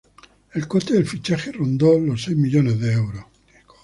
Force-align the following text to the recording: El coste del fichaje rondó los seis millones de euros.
El 0.55 0.67
coste 0.67 0.95
del 0.95 1.05
fichaje 1.05 1.51
rondó 1.51 1.99
los 1.99 2.23
seis 2.23 2.35
millones 2.35 2.79
de 2.79 2.93
euros. 2.93 3.23